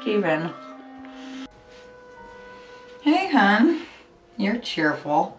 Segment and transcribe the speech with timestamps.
[0.00, 0.50] Steven.
[3.02, 3.82] Hey, hon.
[4.38, 5.38] You're cheerful.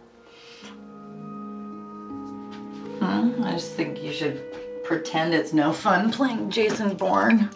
[2.99, 4.43] Hmm, I just think you should
[4.83, 7.49] pretend it's no fun playing Jason Bourne.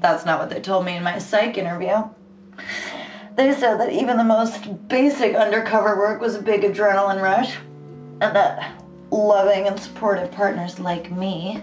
[0.00, 2.02] That's not what they told me in my psych interview.
[3.36, 7.56] They said that even the most basic undercover work was a big adrenaline rush,
[8.20, 11.62] and that loving and supportive partners like me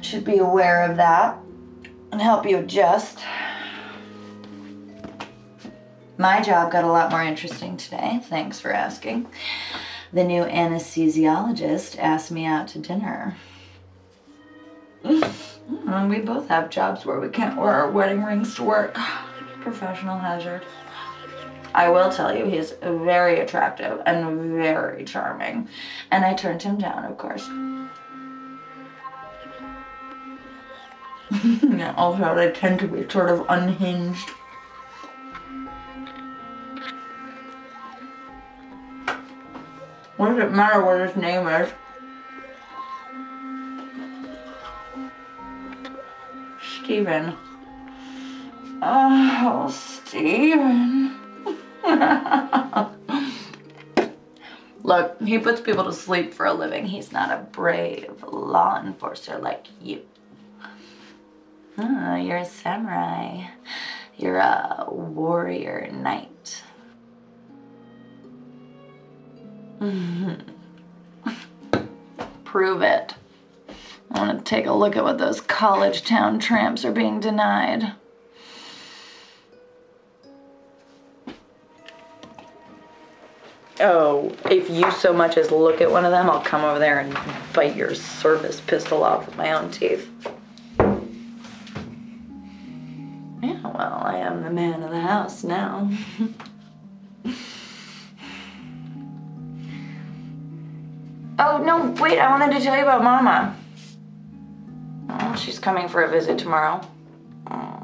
[0.00, 1.38] should be aware of that
[2.12, 3.18] and help you adjust.
[6.16, 8.20] My job got a lot more interesting today.
[8.24, 9.26] Thanks for asking.
[10.12, 13.36] The new anesthesiologist asked me out to dinner.
[15.02, 18.94] And we both have jobs where we can't wear our wedding rings to work.
[19.60, 20.64] Professional hazard.
[21.74, 25.68] I will tell you, he's very attractive and very charming.
[26.12, 27.48] And I turned him down, of course.
[31.96, 34.30] also, they tend to be sort of unhinged.
[40.16, 41.72] What does it matter what his name is?
[46.62, 47.36] Steven.
[48.80, 51.03] Oh, Steven.
[54.82, 56.86] Look, he puts people to sleep for a living.
[56.86, 60.02] He's not a brave law enforcer like you.
[61.78, 63.46] Oh, you're a samurai.
[64.16, 66.62] You're a warrior knight.
[72.44, 73.14] Prove it.
[74.10, 77.94] I want to take a look at what those college town tramps are being denied.
[83.80, 87.00] Oh, if you so much as look at one of them, I'll come over there
[87.00, 87.18] and
[87.52, 90.08] bite your service pistol off with my own teeth.
[93.42, 95.90] Yeah, well, I am the man of the house now.
[101.40, 103.56] oh, no, wait, I wanted to tell you about Mama.
[105.10, 106.80] Oh, she's coming for a visit tomorrow.
[107.50, 107.83] Oh.